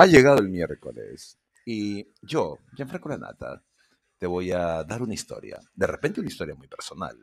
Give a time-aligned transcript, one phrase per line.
[0.00, 3.62] Ha llegado el miércoles y yo, Gianfranco Lanata,
[4.16, 5.60] te voy a dar una historia.
[5.74, 7.18] De repente una historia muy personal.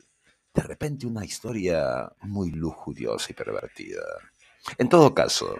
[0.53, 4.03] De repente una historia muy lujuriosa y pervertida.
[4.77, 5.57] En todo caso,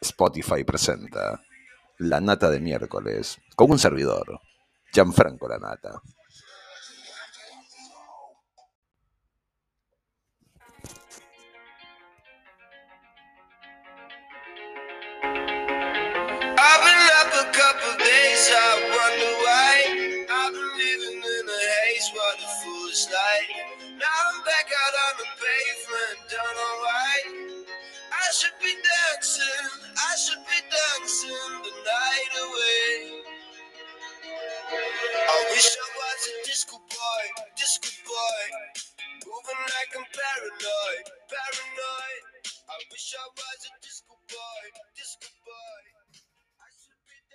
[0.00, 1.42] Spotify presenta
[1.98, 4.40] La Nata de miércoles con un servidor,
[4.92, 6.00] Gianfranco Lanata.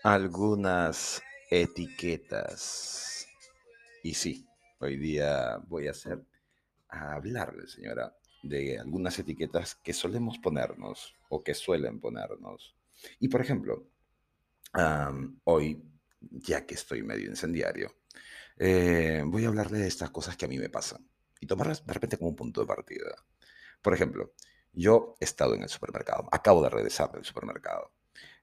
[0.04, 3.28] Algunas etiquetas.
[4.04, 4.48] Y sí,
[4.80, 6.24] hoy día voy a hacer
[6.90, 12.76] a hablarle, señora, de algunas etiquetas que solemos ponernos o que suelen ponernos.
[13.20, 13.88] Y por ejemplo,
[14.74, 15.84] am, hoy,
[16.20, 17.96] ya que estoy medio incendiario,
[18.58, 21.08] eh, voy a hablarle de estas cosas que a mí me pasan
[21.40, 23.16] y tomarlas de repente como un punto de partida.
[23.82, 24.34] Por ejemplo,
[24.74, 27.92] yo he estado en el supermercado, acabo de regresar del supermercado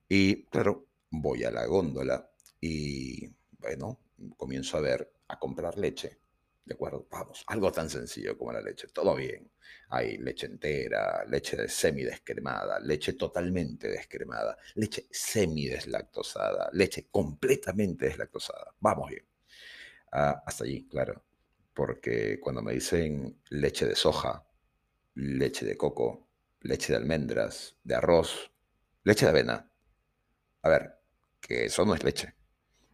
[0.09, 3.29] y claro, voy a la góndola y
[3.59, 4.01] bueno,
[4.37, 6.19] comienzo a ver, a comprar leche.
[6.65, 7.07] ¿De acuerdo?
[7.11, 9.51] Vamos, algo tan sencillo como la leche, todo bien.
[9.89, 18.75] Hay leche entera, leche de semidescremada, leche totalmente descremada, leche semideslactosada, leche completamente deslactosada.
[18.81, 19.25] Vamos bien.
[20.13, 21.25] Ah, hasta allí, claro.
[21.73, 24.47] Porque cuando me dicen leche de soja,
[25.15, 26.29] leche de coco,
[26.61, 28.51] leche de almendras, de arroz,
[29.05, 29.73] leche de avena,
[30.63, 30.98] a ver,
[31.49, 32.35] que eso no es leche.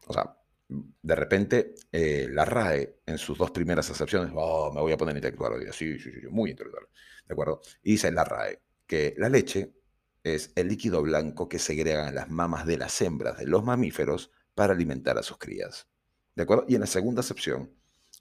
[0.06, 0.38] O sea,
[0.68, 5.16] de repente eh, la RAE en sus dos primeras acepciones, oh, me voy a poner
[5.16, 6.86] intelectual hoy día, sí, sí, sí, muy intelectual,
[7.26, 7.60] ¿de acuerdo?
[7.82, 9.74] Y dice la RAE que la leche
[10.22, 14.72] es el líquido blanco que segregan las mamas de las hembras de los mamíferos para
[14.72, 15.88] alimentar a sus crías,
[16.34, 16.64] ¿de acuerdo?
[16.68, 17.74] Y en la segunda acepción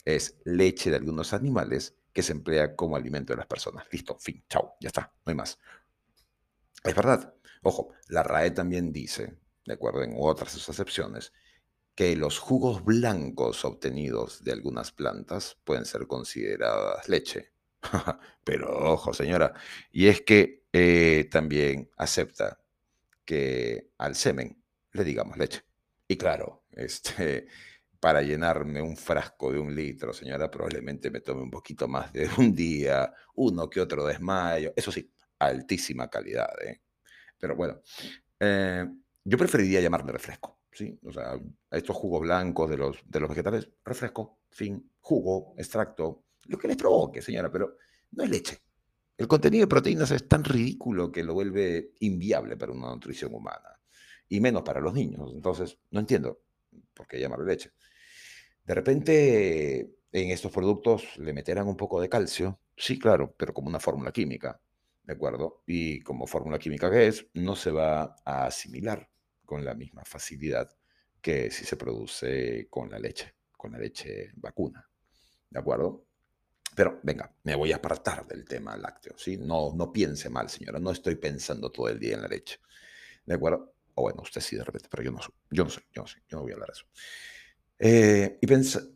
[0.03, 3.85] es leche de algunos animales que se emplea como alimento de las personas.
[3.91, 5.57] Listo, fin, chao, ya está, no hay más.
[6.83, 7.33] Es verdad.
[7.63, 11.33] Ojo, la RAE también dice, de acuerdo en otras acepciones,
[11.95, 17.51] que los jugos blancos obtenidos de algunas plantas pueden ser consideradas leche.
[18.43, 19.53] Pero ojo, señora,
[19.91, 22.59] y es que eh, también acepta
[23.25, 25.63] que al semen le digamos leche.
[26.07, 27.47] Y claro, este,
[27.99, 32.29] para llenarme un frasco de un litro, señora, probablemente me tome un poquito más de
[32.37, 34.73] un día, uno que otro desmayo.
[34.75, 35.09] Eso sí,
[35.39, 36.81] altísima calidad, ¿eh?
[37.37, 37.81] Pero bueno,
[38.39, 38.85] eh,
[39.25, 40.99] yo preferiría llamarle refresco, ¿sí?
[41.03, 46.23] O sea, a estos jugos blancos de los, de los vegetales, refresco, fin, jugo, extracto,
[46.45, 47.77] lo que les provoque, señora, pero
[48.11, 48.59] no es leche.
[49.17, 53.79] El contenido de proteínas es tan ridículo que lo vuelve inviable para una nutrición humana,
[54.27, 55.31] y menos para los niños.
[55.33, 56.41] Entonces, no entiendo
[56.93, 57.71] por qué llamarle leche.
[58.65, 59.79] De repente,
[60.11, 64.11] en estos productos le meterán un poco de calcio, sí, claro, pero como una fórmula
[64.11, 64.59] química,
[65.03, 65.63] ¿de acuerdo?
[65.65, 69.12] Y como fórmula química que es, no se va a asimilar
[69.45, 70.69] con la misma facilidad
[71.21, 74.87] que si se produce con la leche, con la leche vacuna,
[75.49, 76.05] ¿de acuerdo?
[76.75, 79.37] Pero venga, me voy a apartar del tema lácteo, ¿sí?
[79.37, 82.59] No, no piense mal, señora, no estoy pensando todo el día en la leche,
[83.25, 83.75] ¿de acuerdo?
[83.95, 86.07] O bueno, usted sí de repente, pero yo no, soy- yo no sé, yo no
[86.07, 86.85] sé, yo no voy a hablar de eso.
[87.79, 88.47] Eh, y,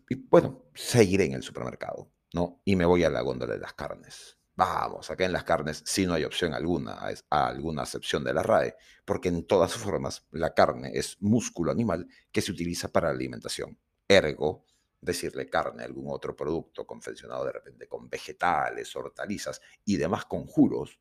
[0.09, 2.61] y bueno, seguiré en el supermercado, ¿no?
[2.65, 4.37] Y me voy a la góndola de las carnes.
[4.57, 6.97] Vamos, acá en las carnes sí no hay opción alguna
[7.29, 8.75] a, alguna excepción de la RAE,
[9.05, 13.13] porque en todas sus formas la carne es músculo animal que se utiliza para la
[13.13, 13.77] alimentación.
[14.07, 14.65] Ergo,
[14.99, 20.99] decirle carne a algún otro producto confeccionado de repente con vegetales, hortalizas y demás conjuros,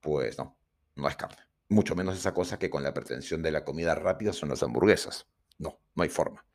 [0.00, 0.56] pues no,
[0.94, 1.42] no es carne.
[1.68, 5.26] Mucho menos esa cosa que con la pretensión de la comida rápida son las hamburguesas.
[5.58, 6.46] No, no hay forma.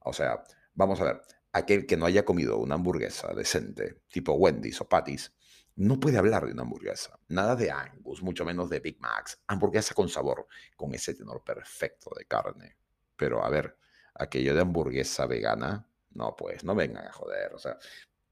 [0.00, 0.42] O sea,
[0.74, 1.22] vamos a ver,
[1.52, 5.32] aquel que no haya comido una hamburguesa decente, tipo Wendy's o Patty's,
[5.76, 7.18] no puede hablar de una hamburguesa.
[7.28, 9.40] Nada de Angus, mucho menos de Big Macs.
[9.46, 12.76] Hamburguesa con sabor, con ese tenor perfecto de carne.
[13.16, 13.76] Pero a ver,
[14.14, 17.52] aquello de hamburguesa vegana, no, pues no vengan a joder.
[17.54, 17.78] O sea,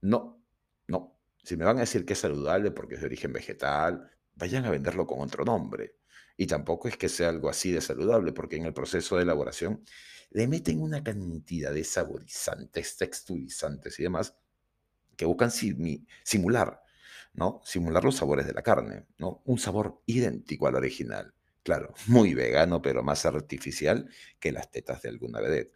[0.02, 0.42] no,
[0.86, 1.18] no.
[1.42, 4.70] Si me van a decir que es saludable porque es de origen vegetal, vayan a
[4.70, 5.96] venderlo con otro nombre.
[6.36, 9.84] Y tampoco es que sea algo así de saludable, porque en el proceso de elaboración
[10.30, 14.34] le meten una cantidad de saborizantes, texturizantes y demás
[15.16, 16.82] que buscan simular,
[17.34, 17.60] ¿no?
[17.64, 19.42] Simular los sabores de la carne, ¿no?
[19.44, 21.34] Un sabor idéntico al original.
[21.62, 24.08] Claro, muy vegano, pero más artificial
[24.38, 25.72] que las tetas de alguna vedette.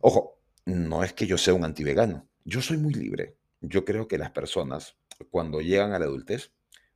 [0.00, 3.36] Ojo, no es que yo sea un antivegano, yo soy muy libre.
[3.60, 4.96] Yo creo que las personas,
[5.30, 6.52] cuando llegan a la adultez,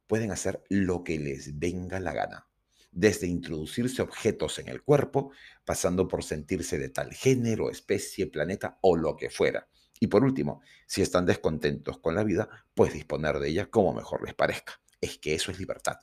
[0.07, 2.49] pueden hacer lo que les venga la gana,
[2.91, 5.33] desde introducirse objetos en el cuerpo,
[5.65, 9.69] pasando por sentirse de tal género, especie, planeta o lo que fuera.
[10.01, 14.25] Y por último, si están descontentos con la vida, pues disponer de ella como mejor
[14.25, 14.81] les parezca.
[15.01, 15.99] Es que eso es libertad.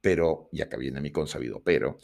[0.00, 1.98] Pero, y acá viene mi consabido pero,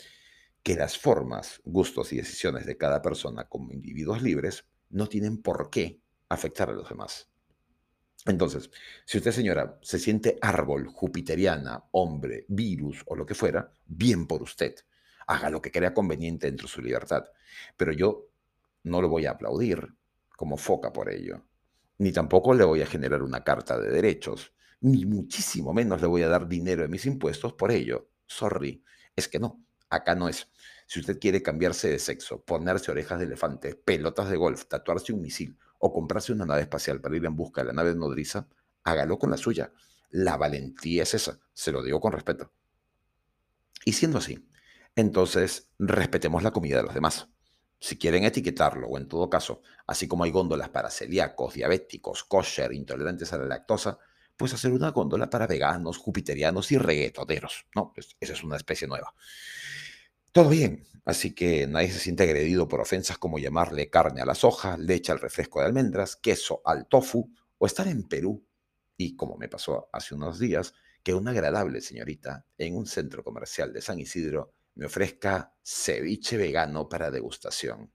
[0.62, 5.70] que las formas, gustos y decisiones de cada persona como individuos libres no tienen por
[5.70, 7.28] qué afectar a los demás.
[8.26, 8.70] Entonces,
[9.04, 14.42] si usted, señora, se siente árbol, jupiteriana, hombre, virus o lo que fuera, bien por
[14.42, 14.74] usted.
[15.26, 17.24] Haga lo que crea conveniente dentro de su libertad.
[17.76, 18.28] Pero yo
[18.84, 19.94] no lo voy a aplaudir
[20.42, 21.46] como foca por ello.
[21.98, 24.52] Ni tampoco le voy a generar una carta de derechos.
[24.80, 28.10] Ni muchísimo menos le voy a dar dinero de mis impuestos por ello.
[28.26, 28.82] Sorry.
[29.14, 29.64] Es que no.
[29.88, 30.48] Acá no es.
[30.88, 35.22] Si usted quiere cambiarse de sexo, ponerse orejas de elefante, pelotas de golf, tatuarse un
[35.22, 38.48] misil o comprarse una nave espacial para ir en busca de la nave nodriza,
[38.82, 39.72] hágalo con la suya.
[40.10, 42.52] La valentía es esa, se lo digo con respeto.
[43.84, 44.44] Y siendo así,
[44.96, 47.28] entonces respetemos la comida de los demás.
[47.82, 52.72] Si quieren etiquetarlo, o en todo caso, así como hay góndolas para celíacos, diabéticos, kosher,
[52.72, 53.98] intolerantes a la lactosa,
[54.36, 57.66] pues hacer una góndola para veganos, jupiterianos y reggaetoneros.
[57.74, 59.12] No, pues esa es una especie nueva.
[60.30, 64.36] Todo bien, así que nadie se siente agredido por ofensas como llamarle carne a la
[64.36, 68.46] soja, leche al refresco de almendras, queso al tofu o estar en Perú.
[68.96, 73.72] Y como me pasó hace unos días, que una agradable señorita en un centro comercial
[73.72, 77.92] de San Isidro me ofrezca ceviche vegano para degustación.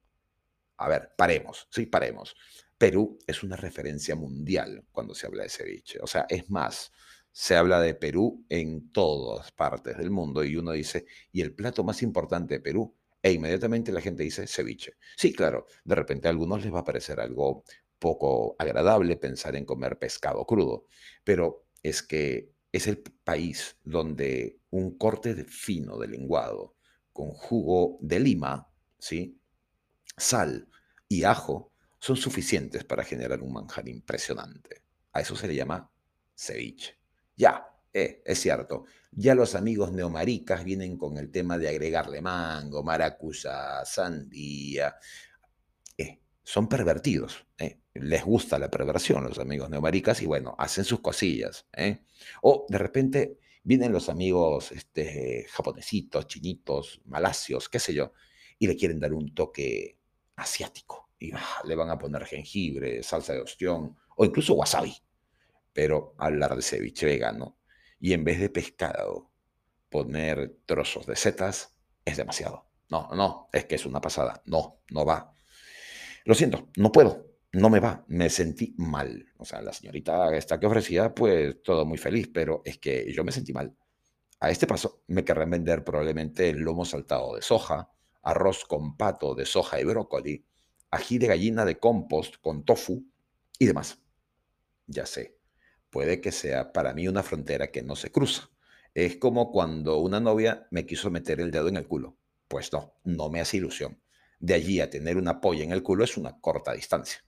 [0.77, 2.35] A ver, paremos, sí, paremos.
[2.77, 5.99] Perú es una referencia mundial cuando se habla de ceviche.
[6.01, 6.91] O sea, es más,
[7.31, 11.83] se habla de Perú en todas partes del mundo y uno dice, ¿y el plato
[11.83, 12.95] más importante de Perú?
[13.21, 14.93] E inmediatamente la gente dice ceviche.
[15.15, 17.63] Sí, claro, de repente a algunos les va a parecer algo
[17.99, 20.85] poco agradable pensar en comer pescado crudo,
[21.23, 26.75] pero es que es el país donde un corte de fino de lenguado
[27.11, 28.69] con jugo de lima,
[28.99, 29.39] ¿sí?
[30.15, 30.67] sal
[31.07, 34.83] y ajo son suficientes para generar un manjar impresionante.
[35.13, 35.91] A eso se le llama
[36.35, 36.99] ceviche.
[37.35, 42.83] Ya, eh, es cierto, ya los amigos neomaricas vienen con el tema de agregarle mango,
[42.83, 44.95] maracuyá, sandía.
[45.97, 47.45] Eh, son pervertidos.
[47.57, 47.81] Eh.
[47.93, 51.67] Les gusta la perversión los amigos neomaricas y bueno, hacen sus cosillas.
[52.41, 58.13] O de repente vienen los amigos este, japonesitos, chinitos, malasios, qué sé yo,
[58.59, 59.97] y le quieren dar un toque
[60.37, 61.09] asiático.
[61.19, 64.95] Y ah, le van a poner jengibre, salsa de ostión o incluso wasabi
[65.73, 67.59] pero hablar de ceviche vegano
[67.99, 69.29] y en vez de pescado
[69.89, 72.65] poner trozos de setas es demasiado.
[72.89, 74.41] No, no, es que es una pasada.
[74.45, 75.36] No, no va.
[76.27, 78.03] Lo siento, no puedo, no me va.
[78.09, 79.27] Me sentí mal.
[79.37, 83.23] O sea, la señorita esta que ofrecía, pues todo muy feliz, pero es que yo
[83.23, 83.73] me sentí mal.
[84.41, 87.91] A este paso me querrán vender probablemente el lomo saltado de soja,
[88.23, 90.45] arroz con pato de soja y brócoli,
[90.91, 93.05] ají de gallina de compost con tofu
[93.57, 94.01] y demás.
[94.87, 95.37] Ya sé,
[95.89, 98.49] puede que sea para mí una frontera que no se cruza.
[98.93, 102.17] Es como cuando una novia me quiso meter el dedo en el culo.
[102.49, 104.01] Pues no, no me hace ilusión.
[104.39, 107.19] De allí a tener una polla en el culo es una corta distancia.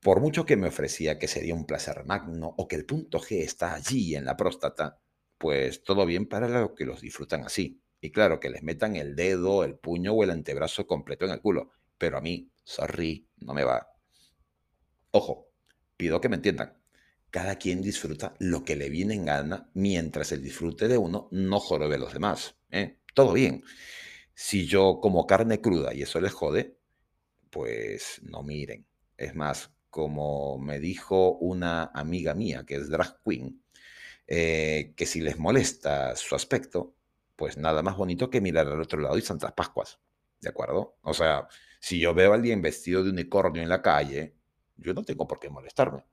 [0.00, 3.42] Por mucho que me ofrecía que sería un placer magno o que el punto G
[3.42, 5.00] está allí en la próstata,
[5.36, 7.82] pues todo bien para los que los disfrutan así.
[8.00, 11.40] Y claro, que les metan el dedo, el puño o el antebrazo completo en el
[11.40, 11.72] culo.
[11.98, 13.88] Pero a mí, sorry, no me va.
[15.10, 15.48] Ojo,
[15.96, 16.80] pido que me entiendan
[17.30, 21.60] cada quien disfruta lo que le viene en gana mientras el disfrute de uno no
[21.60, 22.56] jorobe a los demás.
[22.70, 22.98] ¿eh?
[23.14, 23.62] Todo bien.
[24.34, 26.78] Si yo como carne cruda y eso les jode,
[27.50, 28.86] pues no miren.
[29.16, 33.62] Es más, como me dijo una amiga mía que es drag queen,
[34.26, 36.94] eh, que si les molesta su aspecto,
[37.36, 40.00] pues nada más bonito que mirar al otro lado y Santas Pascuas.
[40.40, 40.96] ¿De acuerdo?
[41.02, 41.48] O sea,
[41.80, 44.36] si yo veo a alguien vestido de unicornio en la calle,
[44.76, 46.04] yo no tengo por qué molestarme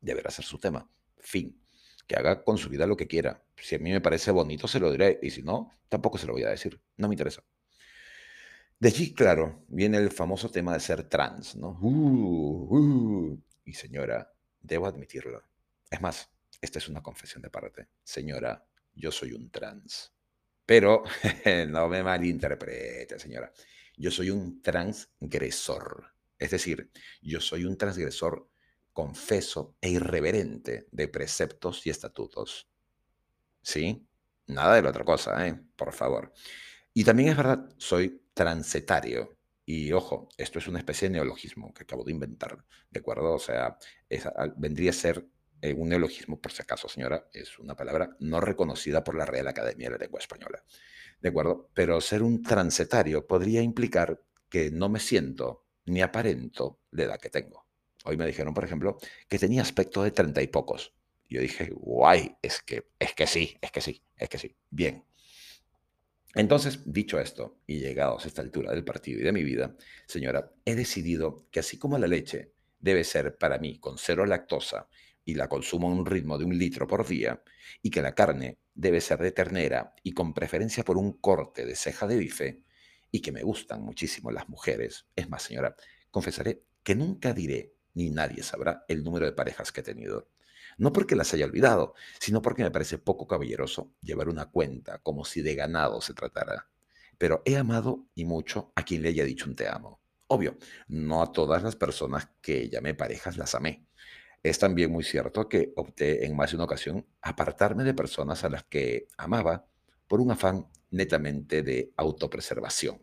[0.00, 0.88] deberá ser su tema.
[1.18, 1.56] Fin.
[2.10, 3.40] Que haga con su vida lo que quiera.
[3.56, 5.20] Si a mí me parece bonito, se lo diré.
[5.22, 6.80] Y si no, tampoco se lo voy a decir.
[6.96, 7.44] No me interesa.
[8.80, 11.78] De allí, claro, viene el famoso tema de ser trans, ¿no?
[11.80, 13.44] Uh, uh.
[13.64, 14.28] Y señora,
[14.60, 15.40] debo admitirlo.
[15.88, 16.28] Es más,
[16.60, 17.86] esta es una confesión de parte.
[18.02, 20.12] Señora, yo soy un trans.
[20.66, 21.04] Pero
[21.68, 23.52] no me malinterprete, señora.
[23.96, 26.12] Yo soy un transgresor.
[26.36, 26.90] Es decir,
[27.22, 28.49] yo soy un transgresor
[28.92, 32.68] confeso e irreverente de preceptos y estatutos.
[33.62, 34.06] ¿Sí?
[34.46, 35.60] Nada de la otra cosa, ¿eh?
[35.76, 36.32] Por favor.
[36.92, 39.38] Y también es verdad, soy transetario.
[39.64, 43.34] Y ojo, esto es una especie de neologismo que acabo de inventar, ¿de acuerdo?
[43.34, 43.78] O sea,
[44.56, 45.28] vendría a ser
[45.62, 49.46] eh, un neologismo, por si acaso, señora, es una palabra no reconocida por la Real
[49.46, 50.64] Academia de la Lengua Española,
[51.20, 51.70] ¿de acuerdo?
[51.74, 57.30] Pero ser un transetario podría implicar que no me siento ni aparento la edad que
[57.30, 57.69] tengo.
[58.04, 60.94] Hoy me dijeron, por ejemplo, que tenía aspecto de treinta y pocos.
[61.28, 64.56] Yo dije, guay, es que, es que sí, es que sí, es que sí.
[64.70, 65.04] Bien.
[66.34, 69.76] Entonces, dicho esto, y llegados a esta altura del partido y de mi vida,
[70.06, 74.88] señora, he decidido que así como la leche debe ser para mí con cero lactosa
[75.24, 77.42] y la consumo a un ritmo de un litro por día,
[77.82, 81.76] y que la carne debe ser de ternera y con preferencia por un corte de
[81.76, 82.62] ceja de bife,
[83.10, 85.06] y que me gustan muchísimo las mujeres.
[85.14, 85.76] Es más, señora,
[86.10, 90.28] confesaré que nunca diré, ni nadie sabrá, el número de parejas que he tenido.
[90.78, 95.24] No porque las haya olvidado, sino porque me parece poco caballeroso llevar una cuenta como
[95.24, 96.68] si de ganado se tratara.
[97.18, 100.00] Pero he amado y mucho a quien le haya dicho un te amo.
[100.28, 100.56] Obvio,
[100.88, 103.84] no a todas las personas que llamé parejas las amé.
[104.42, 108.48] Es también muy cierto que opté en más de una ocasión apartarme de personas a
[108.48, 109.66] las que amaba
[110.08, 113.02] por un afán netamente de autopreservación.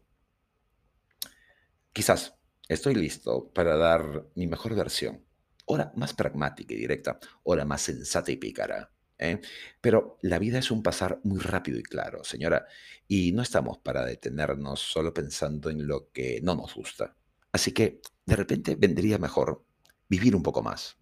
[1.94, 2.37] Quizás
[2.68, 5.24] estoy listo para dar mi mejor versión,
[5.66, 8.92] hora más pragmática y directa, hora más sensata y pícara.
[9.18, 9.40] ¿eh?
[9.82, 12.66] Pero la vida es un pasar muy rápido y claro, señora,
[13.08, 17.16] y no estamos para detenernos solo pensando en lo que no nos gusta.
[17.52, 19.66] Así que de repente vendría mejor
[20.10, 20.98] vivir un poco más,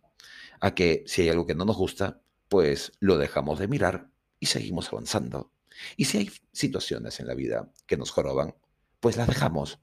[0.59, 4.47] a que si hay algo que no nos gusta, pues lo dejamos de mirar y
[4.47, 5.51] seguimos avanzando.
[5.97, 8.55] Y si hay situaciones en la vida que nos joroban,
[8.99, 9.79] pues las dejamos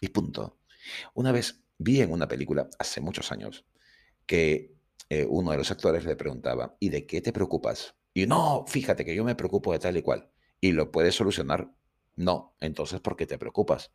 [0.00, 0.58] y punto.
[1.14, 3.66] Una vez vi en una película hace muchos años
[4.26, 4.74] que
[5.08, 7.94] eh, uno de los actores le preguntaba, ¿y de qué te preocupas?
[8.14, 10.30] Y no, fíjate que yo me preocupo de tal y cual.
[10.60, 11.70] ¿Y lo puedes solucionar?
[12.16, 13.92] No, entonces ¿por qué te preocupas?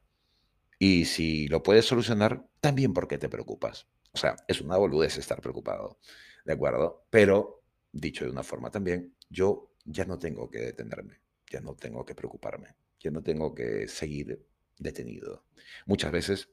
[0.78, 3.88] Y si lo puedes solucionar, también ¿por qué te preocupas?
[4.14, 6.00] O sea, es una boludez estar preocupado,
[6.46, 7.06] ¿de acuerdo?
[7.10, 12.06] Pero, dicho de una forma también, yo ya no tengo que detenerme, ya no tengo
[12.06, 14.46] que preocuparme, ya no tengo que seguir
[14.80, 15.46] detenido.
[15.86, 16.50] Muchas veces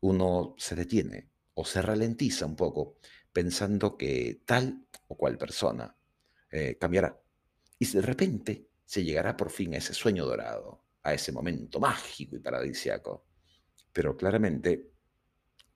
[0.00, 2.96] uno se detiene o se ralentiza un poco
[3.32, 5.94] pensando que tal o cual persona
[6.50, 7.20] eh, cambiará.
[7.78, 12.36] Y de repente se llegará por fin a ese sueño dorado, a ese momento mágico
[12.36, 13.26] y paradisiaco.
[13.92, 14.90] Pero claramente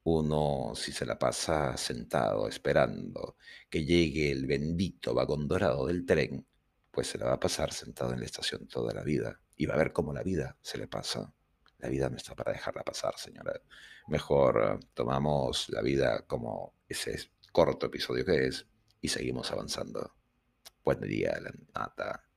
[0.05, 3.37] uno, si se la pasa sentado esperando
[3.69, 6.47] que llegue el bendito vagón dorado del tren,
[6.90, 9.75] pues se la va a pasar sentado en la estación toda la vida y va
[9.75, 11.33] a ver cómo la vida se le pasa.
[11.78, 13.61] La vida no está para dejarla pasar, señora.
[14.08, 18.66] Mejor eh, tomamos la vida como ese corto episodio que es
[19.00, 20.14] y seguimos avanzando.
[20.85, 21.38] Buen día,
[21.75, 22.27] nata.